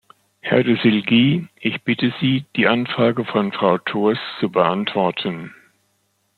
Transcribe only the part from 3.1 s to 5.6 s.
von Frau Thors zu beantworten.